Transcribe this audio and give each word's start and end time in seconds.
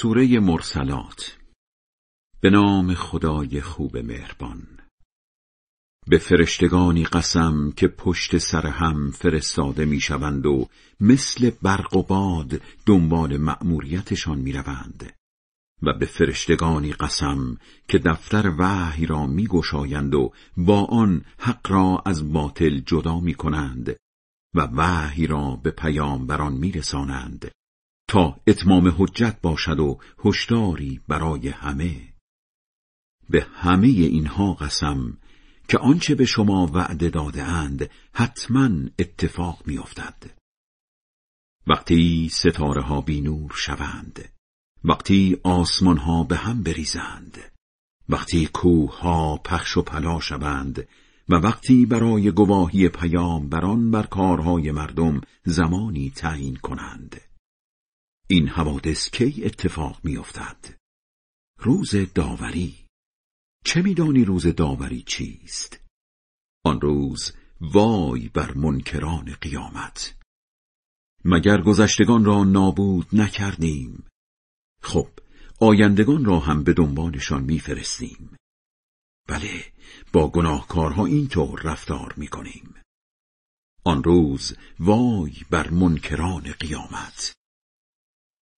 سوره 0.00 0.40
مرسلات. 0.40 1.38
به 2.40 2.50
نام 2.50 2.94
خدای 2.94 3.60
خوب 3.60 3.96
مهربان. 3.96 4.66
به 6.06 6.18
فرشتگانی 6.18 7.04
قسم 7.04 7.72
که 7.76 7.88
پشت 7.88 8.38
سر 8.38 8.66
هم 8.66 9.10
فرستاده 9.10 9.84
می‌شوند 9.84 10.46
و 10.46 10.68
مثل 11.00 11.50
برق 11.62 11.96
و 11.96 12.02
باد 12.02 12.60
دنبال 12.86 13.36
مأموریتشان 13.36 14.38
می‌روند. 14.38 15.12
و 15.82 15.92
به 15.98 16.06
فرشتگانی 16.06 16.92
قسم 16.92 17.58
که 17.88 17.98
دفتر 17.98 18.54
وحی 18.58 19.06
را 19.06 19.26
میگشایند 19.26 20.14
و 20.14 20.32
با 20.56 20.84
آن 20.84 21.24
حق 21.38 21.70
را 21.70 22.02
از 22.06 22.32
باطل 22.32 22.80
جدا 22.86 23.20
می‌کنند 23.20 23.96
و 24.54 24.60
وحی 24.60 25.26
را 25.26 25.60
به 25.62 25.70
پیامبران 25.70 26.52
میرسانند. 26.52 27.50
تا 28.08 28.40
اتمام 28.46 28.94
حجت 28.98 29.40
باشد 29.42 29.80
و 29.80 29.98
هشداری 30.24 31.00
برای 31.08 31.48
همه. 31.48 32.14
به 33.30 33.46
همه 33.54 33.86
اینها 33.86 34.54
قسم 34.54 35.18
که 35.68 35.78
آنچه 35.78 36.14
به 36.14 36.24
شما 36.24 36.66
وعده 36.66 37.08
داده 37.08 37.42
اند 37.42 37.90
حتما 38.12 38.70
اتفاق 38.98 39.62
میافتد. 39.66 40.30
وقتی 41.66 42.28
ستاره 42.28 42.82
ها 42.82 43.00
بی 43.00 43.20
نور 43.20 43.52
شوند 43.54 44.28
وقتی 44.84 45.36
آسمان 45.44 45.96
ها 45.96 46.24
به 46.24 46.36
هم 46.36 46.62
بریزند 46.62 47.38
وقتی 48.08 48.46
کوه 48.46 49.00
ها 49.00 49.36
پخش 49.36 49.76
و 49.76 49.82
پلا 49.82 50.20
شوند 50.20 50.88
و 51.28 51.34
وقتی 51.34 51.86
برای 51.86 52.30
گواهی 52.30 52.88
پیام 52.88 53.48
بران 53.48 53.90
بر 53.90 54.02
کارهای 54.02 54.70
مردم 54.70 55.20
زمانی 55.44 56.10
تعیین 56.10 56.56
کنند. 56.56 57.20
این 58.28 58.48
حوادث 58.48 59.10
کی 59.10 59.44
اتفاق 59.44 60.00
میافتد؟ 60.04 60.76
روز 61.58 61.94
داوری. 62.14 62.86
چه 63.64 63.82
میدانی 63.82 64.24
روز 64.24 64.46
داوری 64.46 65.02
چیست؟ 65.02 65.80
آن 66.64 66.80
روز 66.80 67.32
وای 67.60 68.28
بر 68.28 68.54
منکران 68.54 69.34
قیامت. 69.40 70.14
مگر 71.24 71.62
گذشتگان 71.62 72.24
را 72.24 72.44
نابود 72.44 73.06
نکردیم؟ 73.12 74.04
خب 74.82 75.08
آیندگان 75.60 76.24
را 76.24 76.40
هم 76.40 76.64
به 76.64 76.72
دنبالشان 76.72 77.44
میفرستیم. 77.44 78.36
بله 79.28 79.72
با 80.12 80.28
گناهکارها 80.28 81.06
اینطور 81.06 81.60
رفتار 81.62 82.14
می‌کنیم. 82.16 82.74
آن 83.84 84.04
روز 84.04 84.56
وای 84.78 85.34
بر 85.50 85.70
منکران 85.70 86.42
قیامت. 86.52 87.34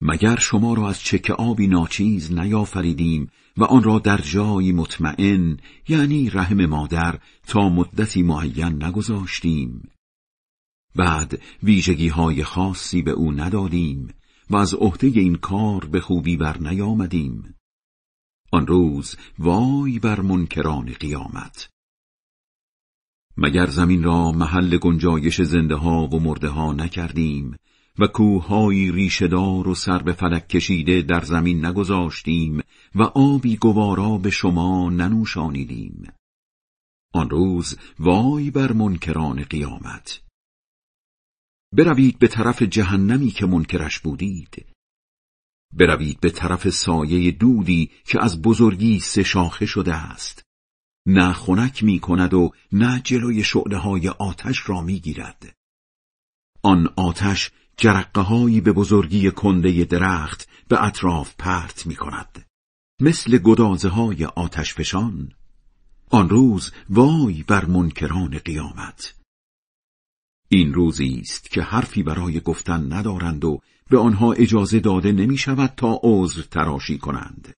مگر 0.00 0.36
شما 0.36 0.74
را 0.74 0.88
از 0.88 1.00
چک 1.00 1.30
آبی 1.30 1.66
ناچیز 1.66 2.32
نیافریدیم 2.32 3.30
و 3.56 3.64
آن 3.64 3.82
را 3.82 3.98
در 3.98 4.20
جایی 4.20 4.72
مطمئن 4.72 5.56
یعنی 5.88 6.30
رحم 6.30 6.66
مادر 6.66 7.18
تا 7.46 7.68
مدتی 7.68 8.22
معین 8.22 8.84
نگذاشتیم؟ 8.84 9.90
بعد 10.96 11.40
ویژگی 11.62 12.08
های 12.08 12.44
خاصی 12.44 13.02
به 13.02 13.10
او 13.10 13.32
ندادیم 13.32 14.14
و 14.50 14.56
از 14.56 14.74
عهده 14.74 15.06
این 15.06 15.36
کار 15.36 15.84
به 15.84 16.00
خوبی 16.00 16.36
بر 16.36 16.58
نیامدیم. 16.58 17.54
آن 18.52 18.66
روز 18.66 19.16
وای 19.38 19.98
بر 19.98 20.20
منکران 20.20 20.84
قیامت. 20.84 21.70
مگر 23.36 23.66
زمین 23.66 24.02
را 24.02 24.32
محل 24.32 24.78
گنجایش 24.78 25.42
زنده 25.42 25.74
ها 25.74 26.06
و 26.06 26.20
مرده 26.20 26.48
ها 26.48 26.72
نکردیم 26.72 27.56
و 27.98 28.06
کوههایی 28.06 28.92
ریشهدار 28.92 29.68
و 29.68 29.74
سر 29.74 30.02
به 30.02 30.12
فلک 30.12 30.48
کشیده 30.48 31.02
در 31.02 31.20
زمین 31.20 31.66
نگذاشتیم 31.66 32.60
و 32.94 33.02
آبی 33.02 33.56
گوارا 33.56 34.18
به 34.18 34.30
شما 34.30 34.90
ننوشانیدیم. 34.90 36.12
آن 37.14 37.30
روز 37.30 37.78
وای 37.98 38.50
بر 38.50 38.72
منکران 38.72 39.42
قیامت. 39.42 40.22
بروید 41.72 42.18
به 42.18 42.28
طرف 42.28 42.62
جهنمی 42.62 43.30
که 43.30 43.46
منکرش 43.46 44.00
بودید. 44.00 44.66
بروید 45.72 46.20
به 46.20 46.30
طرف 46.30 46.68
سایه 46.68 47.30
دودی 47.30 47.90
که 48.04 48.24
از 48.24 48.42
بزرگی 48.42 49.00
سه 49.00 49.22
شاخه 49.22 49.66
شده 49.66 49.94
است. 49.94 50.42
نه 51.06 51.32
خنک 51.32 51.84
می 51.84 52.00
کند 52.00 52.34
و 52.34 52.50
نه 52.72 53.00
جلوی 53.04 53.44
شعله 53.44 53.76
های 53.78 54.08
آتش 54.08 54.68
را 54.68 54.80
می 54.80 55.00
گیرد. 55.00 55.56
آن 56.62 56.88
آتش 56.96 57.50
جرقه 57.76 58.60
به 58.60 58.72
بزرگی 58.72 59.30
کنده 59.30 59.84
درخت 59.84 60.48
به 60.68 60.84
اطراف 60.84 61.34
پرت 61.38 61.86
می 61.86 61.96
کند. 61.96 62.46
مثل 63.00 63.38
گدازه 63.38 63.88
های 63.88 64.24
آتش 64.24 64.74
فشان. 64.74 65.32
آن 66.10 66.28
روز 66.28 66.72
وای 66.90 67.42
بر 67.42 67.64
منکران 67.64 68.38
قیامت. 68.38 69.14
این 70.48 70.74
روزی 70.74 71.18
است 71.20 71.50
که 71.50 71.62
حرفی 71.62 72.02
برای 72.02 72.40
گفتن 72.40 72.92
ندارند 72.92 73.44
و 73.44 73.60
به 73.90 73.98
آنها 73.98 74.32
اجازه 74.32 74.80
داده 74.80 75.12
نمی 75.12 75.38
شود 75.38 75.72
تا 75.76 76.00
عذر 76.02 76.42
تراشی 76.42 76.98
کنند. 76.98 77.54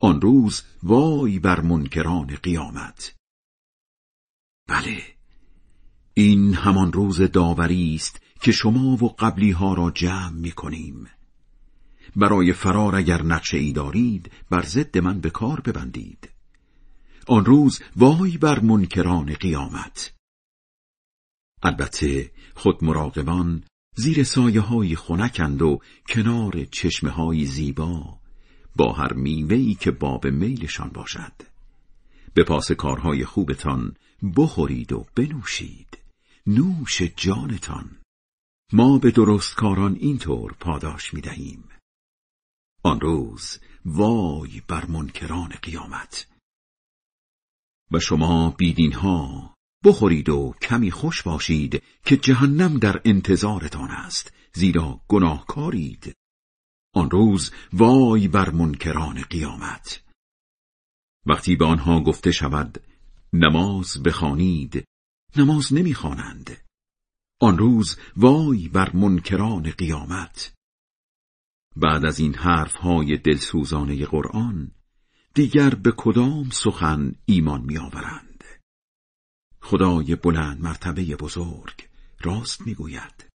آن 0.00 0.20
روز 0.20 0.62
وای 0.82 1.38
بر 1.38 1.60
منکران 1.60 2.26
قیامت. 2.26 3.16
بله، 4.68 5.17
این 6.18 6.54
همان 6.54 6.92
روز 6.92 7.20
داوری 7.20 7.94
است 7.94 8.20
که 8.40 8.52
شما 8.52 9.04
و 9.04 9.08
قبلی 9.18 9.50
ها 9.50 9.74
را 9.74 9.90
جمع 9.90 10.30
می 10.30 10.50
کنیم. 10.50 11.06
برای 12.16 12.52
فرار 12.52 12.96
اگر 12.96 13.22
نقشه 13.22 13.58
ای 13.58 13.72
دارید 13.72 14.32
بر 14.50 14.62
ضد 14.62 14.98
من 14.98 15.20
به 15.20 15.30
کار 15.30 15.60
ببندید. 15.60 16.30
آن 17.26 17.44
روز 17.44 17.80
وای 17.96 18.38
بر 18.38 18.60
منکران 18.60 19.34
قیامت. 19.34 20.14
البته 21.62 22.30
خود 22.54 22.84
مراقبان 22.84 23.64
زیر 23.94 24.24
سایه 24.24 24.60
های 24.60 24.96
خنکند 24.96 25.62
و 25.62 25.80
کنار 26.08 26.64
چشمه 26.64 27.10
های 27.10 27.44
زیبا 27.44 28.18
با 28.76 28.92
هر 28.92 29.12
میوهی 29.12 29.74
که 29.74 29.90
باب 29.90 30.26
میلشان 30.26 30.88
باشد. 30.88 31.32
به 32.34 32.44
پاس 32.44 32.72
کارهای 32.72 33.24
خوبتان 33.24 33.94
بخورید 34.36 34.92
و 34.92 35.06
بنوشید. 35.14 36.07
نوش 36.50 37.02
جانتان. 37.02 38.02
ما 38.72 38.98
به 38.98 39.10
درستکاران 39.10 39.94
اینطور 39.94 40.52
پاداش 40.52 41.14
می 41.14 41.20
دهیم. 41.20 41.68
آن 42.82 43.00
روز 43.00 43.58
وای 43.84 44.62
بر 44.68 44.86
منکران 44.86 45.48
قیامت 45.48 46.26
و 47.90 48.00
شما 48.00 48.50
بیدین 48.50 48.92
ها 48.92 49.54
بخورید 49.84 50.28
و 50.28 50.54
کمی 50.62 50.90
خوش 50.90 51.22
باشید 51.22 51.82
که 52.04 52.16
جهنم 52.16 52.78
در 52.78 53.00
انتظارتان 53.04 53.90
است 53.90 54.32
زیرا 54.52 55.00
گناهکارید 55.08 56.14
آن 56.94 57.10
روز 57.10 57.50
وای 57.72 58.28
بر 58.28 58.50
منکران 58.50 59.22
قیامت 59.22 60.04
وقتی 61.26 61.56
به 61.56 61.64
آنها 61.64 62.00
گفته 62.00 62.30
شود 62.30 62.84
نماز 63.32 64.02
بخوانید 64.02 64.84
نماز 65.36 65.72
نمی‌خوانند. 65.72 66.56
آن 67.40 67.58
روز 67.58 67.96
وای 68.16 68.68
بر 68.68 68.96
منکران 68.96 69.70
قیامت. 69.70 70.54
بعد 71.76 72.04
از 72.04 72.18
این 72.18 72.34
حرف 72.34 72.74
های 72.74 73.16
دلسوزانه 73.16 74.06
قرآن 74.06 74.70
دیگر 75.34 75.70
به 75.70 75.92
کدام 75.96 76.50
سخن 76.50 77.14
ایمان 77.24 77.60
می 77.60 77.78
آورند 77.78 78.44
خدای 79.62 80.16
بلند 80.16 80.60
مرتبه 80.60 81.16
بزرگ 81.16 81.88
راست 82.20 82.66
می 82.66 82.74
گوید 82.74 83.26